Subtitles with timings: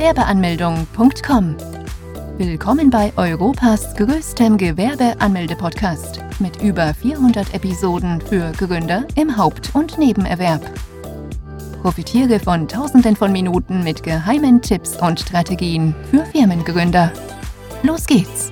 [0.00, 1.56] Gewerbeanmeldung.com.
[2.38, 10.62] Willkommen bei Europas größtem Gewerbeanmelde-Podcast mit über 400 Episoden für Gründer im Haupt- und Nebenerwerb.
[11.82, 17.12] Profitiere von Tausenden von Minuten mit geheimen Tipps und Strategien für Firmengründer.
[17.82, 18.50] Los geht's!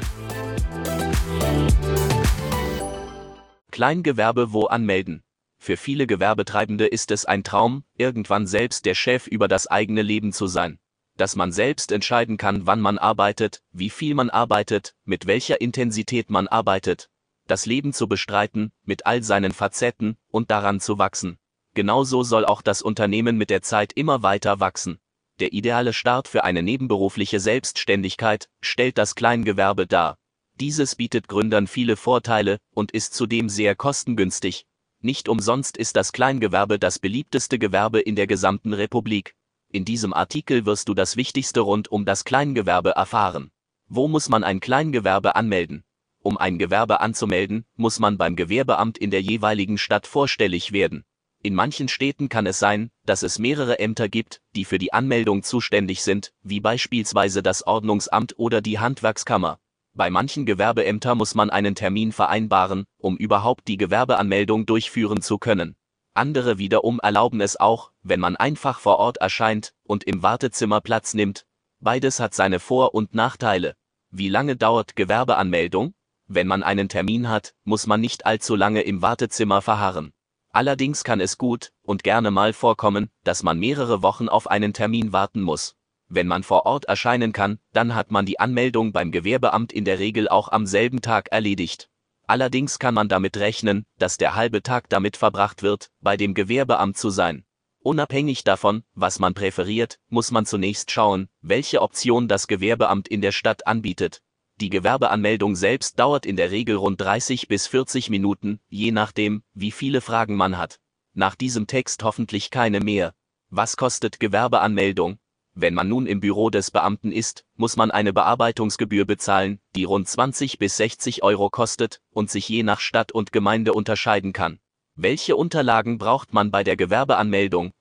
[3.70, 5.22] Kleingewerbe wo anmelden?
[5.56, 10.34] Für viele Gewerbetreibende ist es ein Traum, irgendwann selbst der Chef über das eigene Leben
[10.34, 10.78] zu sein.
[11.18, 16.30] Dass man selbst entscheiden kann, wann man arbeitet, wie viel man arbeitet, mit welcher Intensität
[16.30, 17.10] man arbeitet.
[17.46, 21.38] Das Leben zu bestreiten, mit all seinen Facetten, und daran zu wachsen.
[21.74, 25.00] Genauso soll auch das Unternehmen mit der Zeit immer weiter wachsen.
[25.40, 30.18] Der ideale Start für eine nebenberufliche Selbstständigkeit stellt das Kleingewerbe dar.
[30.54, 34.66] Dieses bietet Gründern viele Vorteile und ist zudem sehr kostengünstig,
[35.00, 39.36] nicht umsonst ist das Kleingewerbe das beliebteste Gewerbe in der gesamten Republik.
[39.70, 43.50] In diesem Artikel wirst du das Wichtigste rund um das Kleingewerbe erfahren.
[43.86, 45.84] Wo muss man ein Kleingewerbe anmelden?
[46.20, 51.04] Um ein Gewerbe anzumelden, muss man beim Gewerbeamt in der jeweiligen Stadt vorstellig werden.
[51.42, 55.42] In manchen Städten kann es sein, dass es mehrere Ämter gibt, die für die Anmeldung
[55.42, 59.60] zuständig sind, wie beispielsweise das Ordnungsamt oder die Handwerkskammer.
[59.94, 65.76] Bei manchen Gewerbeämtern muss man einen Termin vereinbaren, um überhaupt die Gewerbeanmeldung durchführen zu können.
[66.18, 71.14] Andere wiederum erlauben es auch, wenn man einfach vor Ort erscheint und im Wartezimmer Platz
[71.14, 71.46] nimmt.
[71.78, 73.76] Beides hat seine Vor- und Nachteile.
[74.10, 75.94] Wie lange dauert Gewerbeanmeldung?
[76.26, 80.12] Wenn man einen Termin hat, muss man nicht allzu lange im Wartezimmer verharren.
[80.50, 85.12] Allerdings kann es gut und gerne mal vorkommen, dass man mehrere Wochen auf einen Termin
[85.12, 85.76] warten muss.
[86.08, 90.00] Wenn man vor Ort erscheinen kann, dann hat man die Anmeldung beim Gewerbeamt in der
[90.00, 91.88] Regel auch am selben Tag erledigt.
[92.28, 96.98] Allerdings kann man damit rechnen, dass der halbe Tag damit verbracht wird, bei dem Gewerbeamt
[96.98, 97.46] zu sein.
[97.80, 103.32] Unabhängig davon, was man präferiert, muss man zunächst schauen, welche Option das Gewerbeamt in der
[103.32, 104.20] Stadt anbietet.
[104.60, 109.70] Die Gewerbeanmeldung selbst dauert in der Regel rund 30 bis 40 Minuten, je nachdem, wie
[109.70, 110.80] viele Fragen man hat.
[111.14, 113.14] Nach diesem Text hoffentlich keine mehr.
[113.48, 115.18] Was kostet Gewerbeanmeldung?
[115.60, 120.08] Wenn man nun im Büro des Beamten ist, muss man eine Bearbeitungsgebühr bezahlen, die rund
[120.08, 124.60] 20 bis 60 Euro kostet und sich je nach Stadt und Gemeinde unterscheiden kann.
[124.94, 127.72] Welche Unterlagen braucht man bei der Gewerbeanmeldung?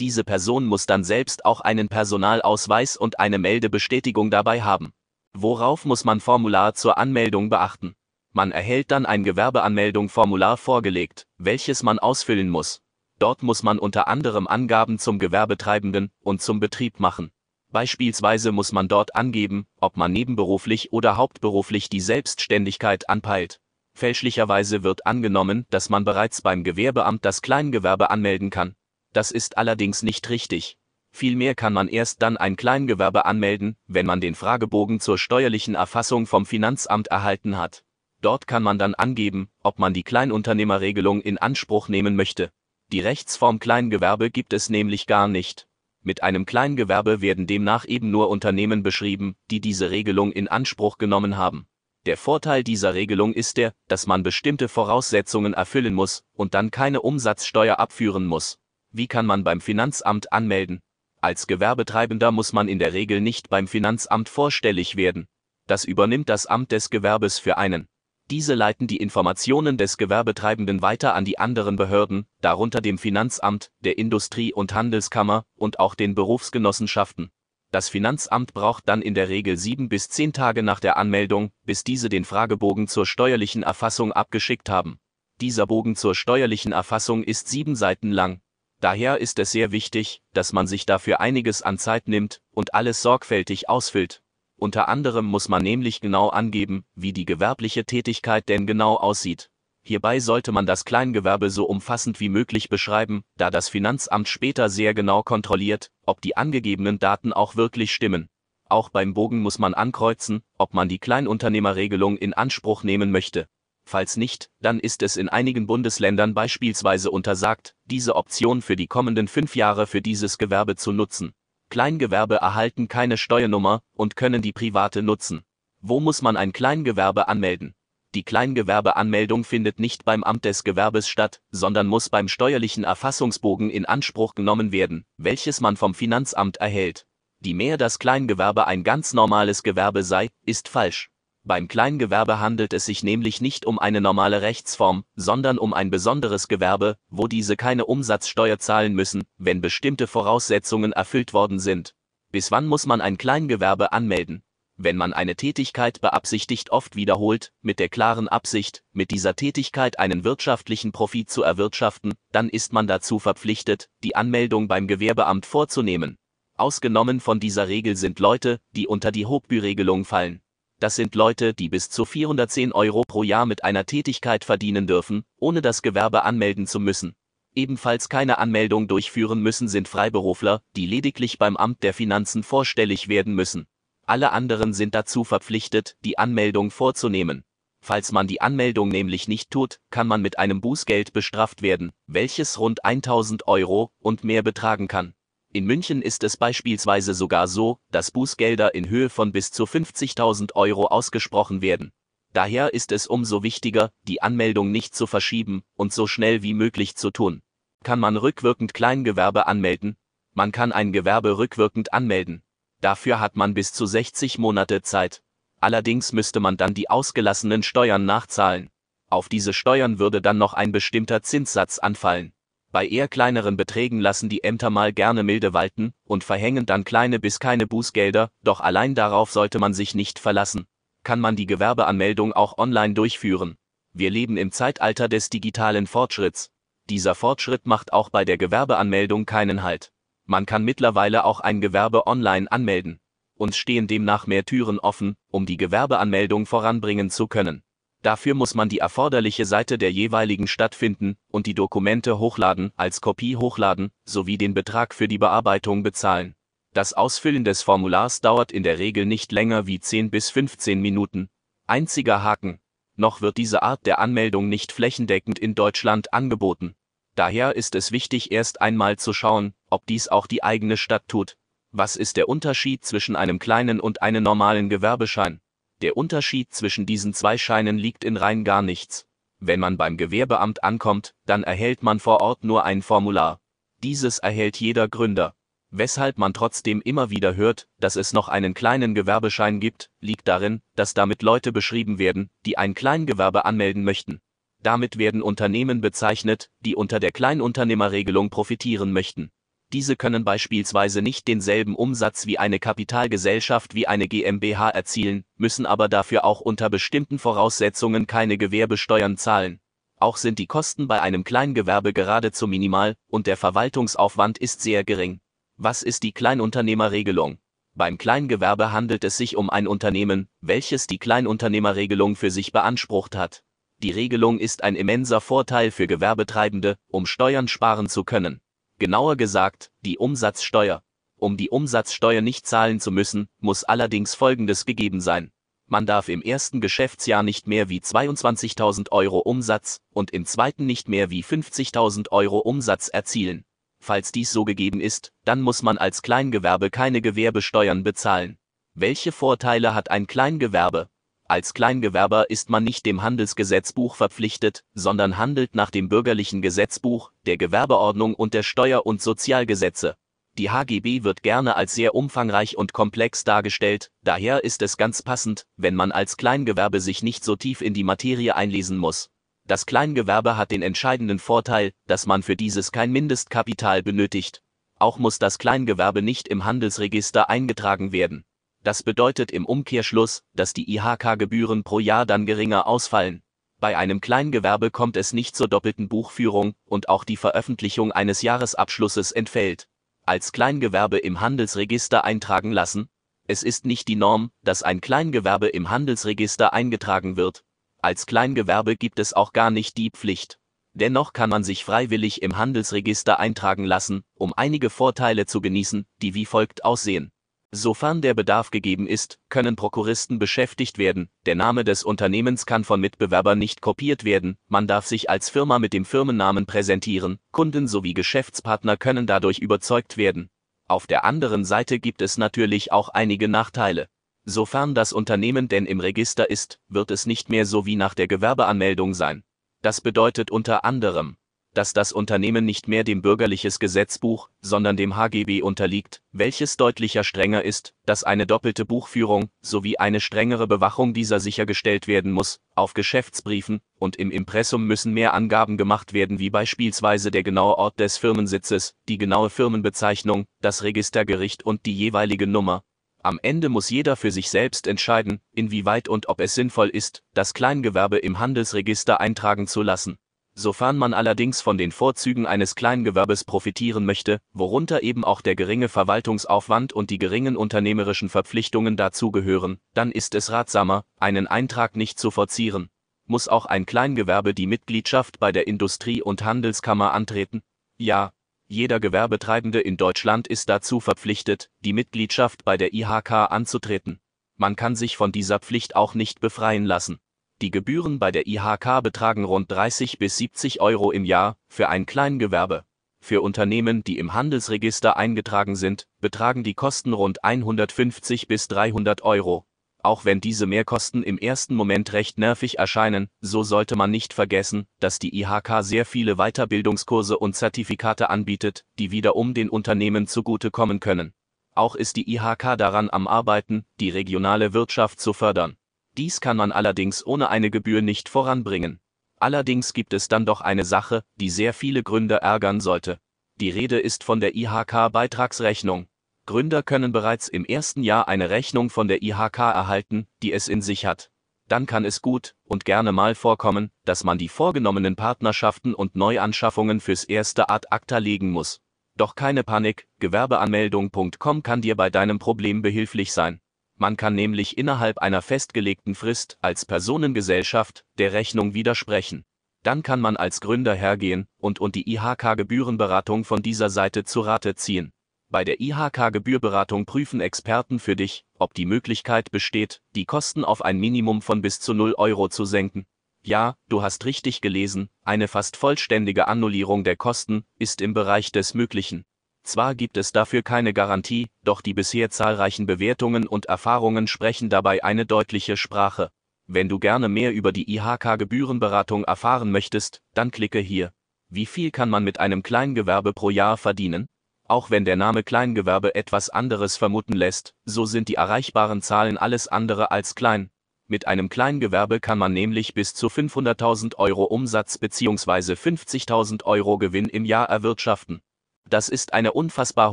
[0.00, 4.92] Diese Person muss dann selbst auch einen Personalausweis und eine Meldebestätigung dabei haben.
[5.34, 7.96] Worauf muss man Formular zur Anmeldung beachten?
[8.32, 12.80] Man erhält dann ein Gewerbeanmeldung-Formular vorgelegt, welches man ausfüllen muss.
[13.18, 17.32] Dort muss man unter anderem Angaben zum Gewerbetreibenden und zum Betrieb machen.
[17.72, 23.60] Beispielsweise muss man dort angeben, ob man nebenberuflich oder hauptberuflich die Selbstständigkeit anpeilt.
[23.94, 28.76] Fälschlicherweise wird angenommen, dass man bereits beim Gewerbeamt das Kleingewerbe anmelden kann.
[29.12, 30.76] Das ist allerdings nicht richtig.
[31.10, 36.26] Vielmehr kann man erst dann ein Kleingewerbe anmelden, wenn man den Fragebogen zur steuerlichen Erfassung
[36.26, 37.84] vom Finanzamt erhalten hat.
[38.20, 42.50] Dort kann man dann angeben, ob man die Kleinunternehmerregelung in Anspruch nehmen möchte.
[42.92, 45.68] Die Rechtsform Kleingewerbe gibt es nämlich gar nicht.
[46.02, 51.36] Mit einem Kleingewerbe werden demnach eben nur Unternehmen beschrieben, die diese Regelung in Anspruch genommen
[51.36, 51.66] haben.
[52.06, 57.02] Der Vorteil dieser Regelung ist der, dass man bestimmte Voraussetzungen erfüllen muss und dann keine
[57.02, 58.58] Umsatzsteuer abführen muss.
[58.90, 60.80] Wie kann man beim Finanzamt anmelden?
[61.20, 65.26] Als Gewerbetreibender muss man in der Regel nicht beim Finanzamt vorstellig werden.
[65.66, 67.86] Das übernimmt das Amt des Gewerbes für einen.
[68.30, 73.98] Diese leiten die Informationen des Gewerbetreibenden weiter an die anderen Behörden, darunter dem Finanzamt, der
[73.98, 77.30] Industrie- und Handelskammer und auch den Berufsgenossenschaften.
[77.70, 81.84] Das Finanzamt braucht dann in der Regel sieben bis zehn Tage nach der Anmeldung, bis
[81.84, 84.98] diese den Fragebogen zur steuerlichen Erfassung abgeschickt haben.
[85.40, 88.40] Dieser Bogen zur steuerlichen Erfassung ist sieben Seiten lang.
[88.80, 93.02] Daher ist es sehr wichtig, dass man sich dafür einiges an Zeit nimmt und alles
[93.02, 94.22] sorgfältig ausfüllt.
[94.56, 99.50] Unter anderem muss man nämlich genau angeben, wie die gewerbliche Tätigkeit denn genau aussieht.
[99.82, 104.94] Hierbei sollte man das Kleingewerbe so umfassend wie möglich beschreiben, da das Finanzamt später sehr
[104.94, 108.28] genau kontrolliert, ob die angegebenen Daten auch wirklich stimmen.
[108.68, 113.48] Auch beim Bogen muss man ankreuzen, ob man die Kleinunternehmerregelung in Anspruch nehmen möchte.
[113.90, 119.28] Falls nicht, dann ist es in einigen Bundesländern beispielsweise untersagt, diese Option für die kommenden
[119.28, 121.32] fünf Jahre für dieses Gewerbe zu nutzen.
[121.70, 125.40] Kleingewerbe erhalten keine Steuernummer und können die private nutzen.
[125.80, 127.74] Wo muss man ein Kleingewerbe anmelden?
[128.14, 133.86] Die Kleingewerbeanmeldung findet nicht beim Amt des Gewerbes statt, sondern muss beim steuerlichen Erfassungsbogen in
[133.86, 137.06] Anspruch genommen werden, welches man vom Finanzamt erhält.
[137.40, 141.08] Die mehr das Kleingewerbe ein ganz normales Gewerbe sei, ist falsch.
[141.48, 146.46] Beim Kleingewerbe handelt es sich nämlich nicht um eine normale Rechtsform, sondern um ein besonderes
[146.46, 151.94] Gewerbe, wo diese keine Umsatzsteuer zahlen müssen, wenn bestimmte Voraussetzungen erfüllt worden sind.
[152.30, 154.42] Bis wann muss man ein Kleingewerbe anmelden?
[154.80, 160.22] wenn man eine Tätigkeit beabsichtigt oft wiederholt, mit der klaren Absicht, mit dieser Tätigkeit einen
[160.22, 166.16] wirtschaftlichen Profit zu erwirtschaften, dann ist man dazu verpflichtet, die Anmeldung beim Gewerbeamt vorzunehmen.
[166.56, 170.42] Ausgenommen von dieser Regel sind Leute, die unter die Hochbü-Regelung fallen.
[170.80, 175.24] Das sind Leute, die bis zu 410 Euro pro Jahr mit einer Tätigkeit verdienen dürfen,
[175.36, 177.16] ohne das Gewerbe anmelden zu müssen.
[177.54, 183.34] Ebenfalls keine Anmeldung durchführen müssen sind Freiberufler, die lediglich beim Amt der Finanzen vorstellig werden
[183.34, 183.66] müssen.
[184.06, 187.44] Alle anderen sind dazu verpflichtet, die Anmeldung vorzunehmen.
[187.80, 192.58] Falls man die Anmeldung nämlich nicht tut, kann man mit einem Bußgeld bestraft werden, welches
[192.60, 195.14] rund 1000 Euro und mehr betragen kann.
[195.52, 200.54] In München ist es beispielsweise sogar so, dass Bußgelder in Höhe von bis zu 50.000
[200.54, 201.92] Euro ausgesprochen werden.
[202.34, 206.96] Daher ist es umso wichtiger, die Anmeldung nicht zu verschieben und so schnell wie möglich
[206.96, 207.40] zu tun.
[207.82, 209.96] Kann man rückwirkend Kleingewerbe anmelden?
[210.34, 212.42] Man kann ein Gewerbe rückwirkend anmelden.
[212.82, 215.22] Dafür hat man bis zu 60 Monate Zeit.
[215.60, 218.70] Allerdings müsste man dann die ausgelassenen Steuern nachzahlen.
[219.08, 222.34] Auf diese Steuern würde dann noch ein bestimmter Zinssatz anfallen.
[222.70, 227.18] Bei eher kleineren Beträgen lassen die Ämter mal gerne milde walten und verhängen dann kleine
[227.18, 230.66] bis keine Bußgelder, doch allein darauf sollte man sich nicht verlassen.
[231.02, 233.56] Kann man die Gewerbeanmeldung auch online durchführen?
[233.94, 236.50] Wir leben im Zeitalter des digitalen Fortschritts.
[236.90, 239.92] Dieser Fortschritt macht auch bei der Gewerbeanmeldung keinen Halt.
[240.26, 243.00] Man kann mittlerweile auch ein Gewerbe online anmelden.
[243.34, 247.62] Uns stehen demnach mehr Türen offen, um die Gewerbeanmeldung voranbringen zu können.
[248.02, 253.00] Dafür muss man die erforderliche Seite der jeweiligen Stadt finden und die Dokumente hochladen, als
[253.00, 256.36] Kopie hochladen, sowie den Betrag für die Bearbeitung bezahlen.
[256.74, 261.28] Das Ausfüllen des Formulars dauert in der Regel nicht länger wie 10 bis 15 Minuten.
[261.66, 262.60] Einziger Haken.
[262.94, 266.76] Noch wird diese Art der Anmeldung nicht flächendeckend in Deutschland angeboten.
[267.16, 271.36] Daher ist es wichtig, erst einmal zu schauen, ob dies auch die eigene Stadt tut.
[271.72, 275.40] Was ist der Unterschied zwischen einem kleinen und einem normalen Gewerbeschein?
[275.80, 279.06] Der Unterschied zwischen diesen zwei Scheinen liegt in rein gar nichts.
[279.38, 283.40] Wenn man beim Gewerbeamt ankommt, dann erhält man vor Ort nur ein Formular.
[283.84, 285.34] Dieses erhält jeder Gründer.
[285.70, 290.62] Weshalb man trotzdem immer wieder hört, dass es noch einen kleinen Gewerbeschein gibt, liegt darin,
[290.74, 294.20] dass damit Leute beschrieben werden, die ein Kleingewerbe anmelden möchten.
[294.62, 299.30] Damit werden Unternehmen bezeichnet, die unter der Kleinunternehmerregelung profitieren möchten.
[299.72, 305.90] Diese können beispielsweise nicht denselben Umsatz wie eine Kapitalgesellschaft wie eine GmbH erzielen, müssen aber
[305.90, 309.60] dafür auch unter bestimmten Voraussetzungen keine Gewerbesteuern zahlen.
[310.00, 315.20] Auch sind die Kosten bei einem Kleingewerbe geradezu minimal und der Verwaltungsaufwand ist sehr gering.
[315.56, 317.38] Was ist die Kleinunternehmerregelung?
[317.74, 323.42] Beim Kleingewerbe handelt es sich um ein Unternehmen, welches die Kleinunternehmerregelung für sich beansprucht hat.
[323.82, 328.40] Die Regelung ist ein immenser Vorteil für Gewerbetreibende, um Steuern sparen zu können.
[328.78, 330.82] Genauer gesagt, die Umsatzsteuer.
[331.16, 335.32] Um die Umsatzsteuer nicht zahlen zu müssen, muss allerdings Folgendes gegeben sein.
[335.66, 340.88] Man darf im ersten Geschäftsjahr nicht mehr wie 22.000 Euro Umsatz und im zweiten nicht
[340.88, 343.44] mehr wie 50.000 Euro Umsatz erzielen.
[343.80, 348.38] Falls dies so gegeben ist, dann muss man als Kleingewerbe keine Gewerbesteuern bezahlen.
[348.74, 350.88] Welche Vorteile hat ein Kleingewerbe?
[351.30, 357.36] Als Kleingewerber ist man nicht dem Handelsgesetzbuch verpflichtet, sondern handelt nach dem bürgerlichen Gesetzbuch, der
[357.36, 359.96] Gewerbeordnung und der Steuer- und Sozialgesetze.
[360.38, 365.44] Die HGB wird gerne als sehr umfangreich und komplex dargestellt, daher ist es ganz passend,
[365.58, 369.10] wenn man als Kleingewerbe sich nicht so tief in die Materie einlesen muss.
[369.46, 374.42] Das Kleingewerbe hat den entscheidenden Vorteil, dass man für dieses kein Mindestkapital benötigt.
[374.78, 378.24] Auch muss das Kleingewerbe nicht im Handelsregister eingetragen werden.
[378.62, 383.22] Das bedeutet im Umkehrschluss, dass die IHK-Gebühren pro Jahr dann geringer ausfallen.
[383.60, 389.10] Bei einem Kleingewerbe kommt es nicht zur doppelten Buchführung und auch die Veröffentlichung eines Jahresabschlusses
[389.10, 389.68] entfällt.
[390.04, 392.88] Als Kleingewerbe im Handelsregister eintragen lassen?
[393.26, 397.44] Es ist nicht die Norm, dass ein Kleingewerbe im Handelsregister eingetragen wird.
[397.80, 400.38] Als Kleingewerbe gibt es auch gar nicht die Pflicht.
[400.72, 406.14] Dennoch kann man sich freiwillig im Handelsregister eintragen lassen, um einige Vorteile zu genießen, die
[406.14, 407.10] wie folgt aussehen.
[407.50, 412.78] Sofern der Bedarf gegeben ist, können Prokuristen beschäftigt werden, der Name des Unternehmens kann von
[412.78, 417.94] Mitbewerbern nicht kopiert werden, man darf sich als Firma mit dem Firmennamen präsentieren, Kunden sowie
[417.94, 420.28] Geschäftspartner können dadurch überzeugt werden.
[420.66, 423.88] Auf der anderen Seite gibt es natürlich auch einige Nachteile.
[424.26, 428.08] Sofern das Unternehmen denn im Register ist, wird es nicht mehr so wie nach der
[428.08, 429.24] Gewerbeanmeldung sein.
[429.62, 431.16] Das bedeutet unter anderem,
[431.54, 437.44] dass das Unternehmen nicht mehr dem bürgerliches Gesetzbuch, sondern dem HGB unterliegt, welches deutlicher strenger
[437.44, 442.40] ist, dass eine doppelte Buchführung sowie eine strengere Bewachung dieser sichergestellt werden muss.
[442.54, 447.80] Auf Geschäftsbriefen und im Impressum müssen mehr Angaben gemacht werden, wie beispielsweise der genaue Ort
[447.80, 452.62] des Firmensitzes, die genaue Firmenbezeichnung, das Registergericht und die jeweilige Nummer.
[453.02, 457.32] Am Ende muss jeder für sich selbst entscheiden, inwieweit und ob es sinnvoll ist, das
[457.32, 459.98] Kleingewerbe im Handelsregister eintragen zu lassen
[460.38, 465.68] sofern man allerdings von den Vorzügen eines Kleingewerbes profitieren möchte, worunter eben auch der geringe
[465.68, 472.12] Verwaltungsaufwand und die geringen unternehmerischen Verpflichtungen dazugehören, dann ist es ratsamer, einen Eintrag nicht zu
[472.12, 472.70] forcieren.
[473.04, 477.42] Muss auch ein Kleingewerbe die Mitgliedschaft bei der Industrie- und Handelskammer antreten?
[477.76, 478.12] Ja,
[478.46, 483.98] jeder Gewerbetreibende in Deutschland ist dazu verpflichtet, die Mitgliedschaft bei der IHK anzutreten.
[484.36, 487.00] Man kann sich von dieser Pflicht auch nicht befreien lassen.
[487.40, 491.86] Die Gebühren bei der IHK betragen rund 30 bis 70 Euro im Jahr für ein
[491.86, 492.64] Kleingewerbe.
[493.00, 499.46] Für Unternehmen, die im Handelsregister eingetragen sind, betragen die Kosten rund 150 bis 300 Euro.
[499.84, 504.66] Auch wenn diese Mehrkosten im ersten Moment recht nervig erscheinen, so sollte man nicht vergessen,
[504.80, 511.12] dass die IHK sehr viele Weiterbildungskurse und Zertifikate anbietet, die wiederum den Unternehmen zugutekommen können.
[511.54, 515.56] Auch ist die IHK daran am Arbeiten, die regionale Wirtschaft zu fördern.
[515.98, 518.78] Dies kann man allerdings ohne eine Gebühr nicht voranbringen.
[519.18, 523.00] Allerdings gibt es dann doch eine Sache, die sehr viele Gründer ärgern sollte.
[523.40, 525.88] Die Rede ist von der IHK-Beitragsrechnung.
[526.24, 530.62] Gründer können bereits im ersten Jahr eine Rechnung von der IHK erhalten, die es in
[530.62, 531.10] sich hat.
[531.48, 536.78] Dann kann es gut und gerne mal vorkommen, dass man die vorgenommenen Partnerschaften und Neuanschaffungen
[536.78, 538.60] fürs erste Ad acta legen muss.
[538.96, 543.40] Doch keine Panik, Gewerbeanmeldung.com kann dir bei deinem Problem behilflich sein.
[543.78, 549.24] Man kann nämlich innerhalb einer festgelegten Frist als Personengesellschaft der Rechnung widersprechen.
[549.62, 554.56] Dann kann man als Gründer hergehen und und die IHK-Gebührenberatung von dieser Seite zu Rate
[554.56, 554.92] ziehen.
[555.30, 560.78] Bei der IHK-Gebührberatung prüfen Experten für dich, ob die Möglichkeit besteht, die Kosten auf ein
[560.78, 562.86] Minimum von bis zu 0 Euro zu senken.
[563.22, 568.54] Ja, du hast richtig gelesen, eine fast vollständige Annullierung der Kosten ist im Bereich des
[568.54, 569.04] Möglichen.
[569.48, 574.84] Zwar gibt es dafür keine Garantie, doch die bisher zahlreichen Bewertungen und Erfahrungen sprechen dabei
[574.84, 576.10] eine deutliche Sprache.
[576.46, 580.92] Wenn du gerne mehr über die IHK-Gebührenberatung erfahren möchtest, dann klicke hier.
[581.30, 584.06] Wie viel kann man mit einem Kleingewerbe pro Jahr verdienen?
[584.46, 589.48] Auch wenn der Name Kleingewerbe etwas anderes vermuten lässt, so sind die erreichbaren Zahlen alles
[589.48, 590.50] andere als klein.
[590.88, 595.54] Mit einem Kleingewerbe kann man nämlich bis zu 500.000 Euro Umsatz bzw.
[595.54, 598.20] 50.000 Euro Gewinn im Jahr erwirtschaften.
[598.68, 599.92] Das ist eine unfassbar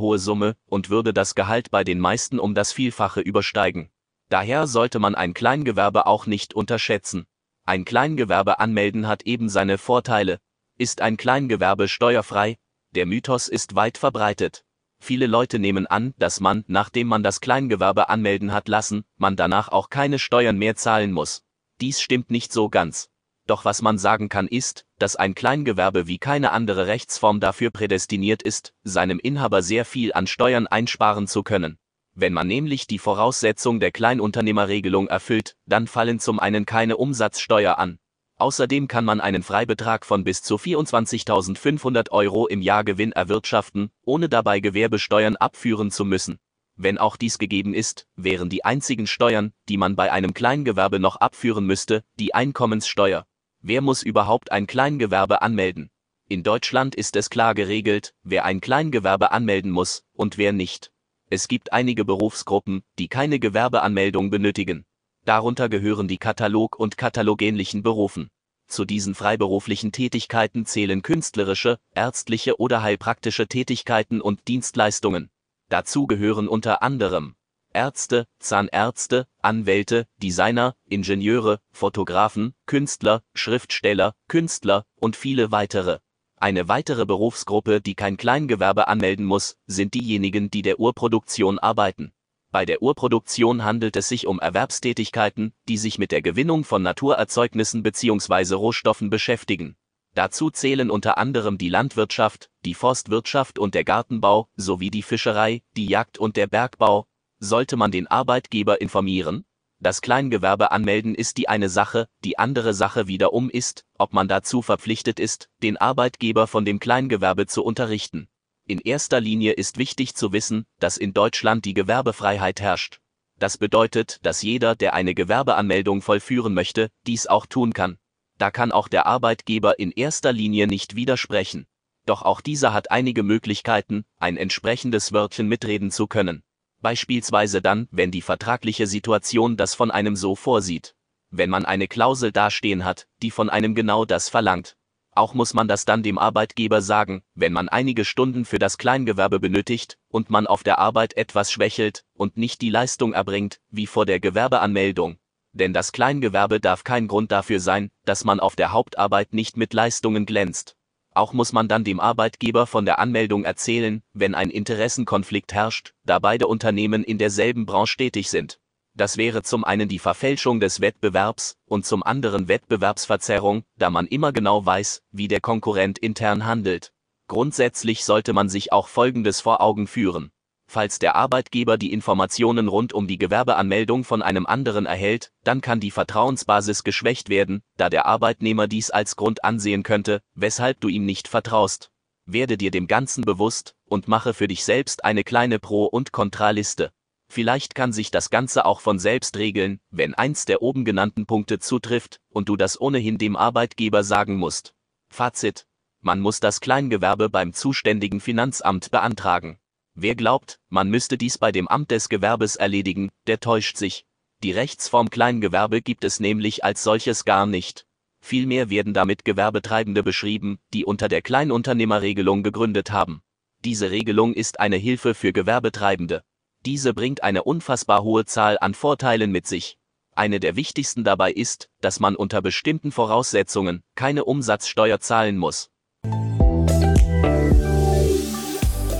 [0.00, 3.90] hohe Summe und würde das Gehalt bei den meisten um das Vielfache übersteigen.
[4.28, 7.26] Daher sollte man ein Kleingewerbe auch nicht unterschätzen.
[7.64, 10.40] Ein Kleingewerbe anmelden hat eben seine Vorteile.
[10.76, 12.58] Ist ein Kleingewerbe steuerfrei?
[12.94, 14.64] Der Mythos ist weit verbreitet.
[14.98, 19.68] Viele Leute nehmen an, dass man, nachdem man das Kleingewerbe anmelden hat lassen, man danach
[19.68, 21.44] auch keine Steuern mehr zahlen muss.
[21.80, 23.08] Dies stimmt nicht so ganz.
[23.46, 28.42] Doch was man sagen kann ist, dass ein Kleingewerbe wie keine andere Rechtsform dafür prädestiniert
[28.42, 31.78] ist, seinem Inhaber sehr viel an Steuern einsparen zu können.
[32.14, 37.98] Wenn man nämlich die Voraussetzung der Kleinunternehmerregelung erfüllt, dann fallen zum einen keine Umsatzsteuer an.
[38.38, 44.28] Außerdem kann man einen Freibetrag von bis zu 24.500 Euro im Jahr Gewinn erwirtschaften, ohne
[44.28, 46.38] dabei Gewerbesteuern abführen zu müssen.
[46.74, 51.16] Wenn auch dies gegeben ist, wären die einzigen Steuern, die man bei einem Kleingewerbe noch
[51.16, 53.24] abführen müsste, die Einkommenssteuer.
[53.68, 55.90] Wer muss überhaupt ein Kleingewerbe anmelden?
[56.28, 60.92] In Deutschland ist es klar geregelt, wer ein Kleingewerbe anmelden muss und wer nicht.
[61.30, 64.84] Es gibt einige Berufsgruppen, die keine Gewerbeanmeldung benötigen.
[65.24, 68.28] Darunter gehören die Katalog- und katalogähnlichen Berufen.
[68.68, 75.28] Zu diesen freiberuflichen Tätigkeiten zählen künstlerische, ärztliche oder heilpraktische Tätigkeiten und Dienstleistungen.
[75.70, 77.34] Dazu gehören unter anderem
[77.76, 85.98] Ärzte, Zahnärzte, Anwälte, Designer, Ingenieure, Fotografen, Künstler, Schriftsteller, Künstler und viele weitere.
[86.36, 92.12] Eine weitere Berufsgruppe, die kein Kleingewerbe anmelden muss, sind diejenigen, die der Urproduktion arbeiten.
[92.50, 97.82] Bei der Urproduktion handelt es sich um Erwerbstätigkeiten, die sich mit der Gewinnung von Naturerzeugnissen
[97.82, 98.54] bzw.
[98.54, 99.76] Rohstoffen beschäftigen.
[100.14, 105.84] Dazu zählen unter anderem die Landwirtschaft, die Forstwirtschaft und der Gartenbau, sowie die Fischerei, die
[105.84, 107.06] Jagd und der Bergbau,
[107.38, 109.44] sollte man den Arbeitgeber informieren?
[109.78, 114.62] Das Kleingewerbe anmelden ist die eine Sache, die andere Sache wiederum ist, ob man dazu
[114.62, 118.28] verpflichtet ist, den Arbeitgeber von dem Kleingewerbe zu unterrichten.
[118.66, 123.00] In erster Linie ist wichtig zu wissen, dass in Deutschland die Gewerbefreiheit herrscht.
[123.38, 127.98] Das bedeutet, dass jeder, der eine Gewerbeanmeldung vollführen möchte, dies auch tun kann.
[128.38, 131.66] Da kann auch der Arbeitgeber in erster Linie nicht widersprechen.
[132.06, 136.42] Doch auch dieser hat einige Möglichkeiten, ein entsprechendes Wörtchen mitreden zu können.
[136.86, 140.94] Beispielsweise dann, wenn die vertragliche Situation das von einem so vorsieht.
[141.30, 144.76] Wenn man eine Klausel dastehen hat, die von einem genau das verlangt.
[145.10, 149.40] Auch muss man das dann dem Arbeitgeber sagen, wenn man einige Stunden für das Kleingewerbe
[149.40, 154.06] benötigt und man auf der Arbeit etwas schwächelt und nicht die Leistung erbringt, wie vor
[154.06, 155.18] der Gewerbeanmeldung.
[155.54, 159.74] Denn das Kleingewerbe darf kein Grund dafür sein, dass man auf der Hauptarbeit nicht mit
[159.74, 160.76] Leistungen glänzt.
[161.16, 166.18] Auch muss man dann dem Arbeitgeber von der Anmeldung erzählen, wenn ein Interessenkonflikt herrscht, da
[166.18, 168.60] beide Unternehmen in derselben Branche tätig sind.
[168.92, 174.32] Das wäre zum einen die Verfälschung des Wettbewerbs und zum anderen Wettbewerbsverzerrung, da man immer
[174.34, 176.92] genau weiß, wie der Konkurrent intern handelt.
[177.28, 180.30] Grundsätzlich sollte man sich auch Folgendes vor Augen führen.
[180.68, 185.78] Falls der Arbeitgeber die Informationen rund um die Gewerbeanmeldung von einem anderen erhält, dann kann
[185.80, 191.06] die Vertrauensbasis geschwächt werden, da der Arbeitnehmer dies als Grund ansehen könnte, weshalb du ihm
[191.06, 191.90] nicht vertraust.
[192.26, 196.90] Werde dir dem Ganzen bewusst und mache für dich selbst eine kleine Pro- und Kontraliste.
[197.28, 201.60] Vielleicht kann sich das Ganze auch von selbst regeln, wenn eins der oben genannten Punkte
[201.60, 204.74] zutrifft und du das ohnehin dem Arbeitgeber sagen musst.
[205.08, 205.66] Fazit.
[206.00, 209.58] Man muss das Kleingewerbe beim zuständigen Finanzamt beantragen.
[209.98, 214.04] Wer glaubt, man müsste dies bei dem Amt des Gewerbes erledigen, der täuscht sich.
[214.42, 217.86] Die Rechtsform Kleingewerbe gibt es nämlich als solches gar nicht.
[218.20, 223.22] Vielmehr werden damit Gewerbetreibende beschrieben, die unter der Kleinunternehmerregelung gegründet haben.
[223.64, 226.22] Diese Regelung ist eine Hilfe für Gewerbetreibende.
[226.66, 229.78] Diese bringt eine unfassbar hohe Zahl an Vorteilen mit sich.
[230.14, 235.70] Eine der wichtigsten dabei ist, dass man unter bestimmten Voraussetzungen keine Umsatzsteuer zahlen muss.